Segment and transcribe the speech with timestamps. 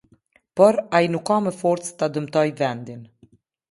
[0.57, 3.01] Por, ai nuk ka më forcë ta dëmtojë vendin.